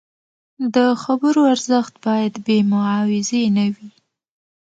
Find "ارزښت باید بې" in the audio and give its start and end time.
1.53-2.57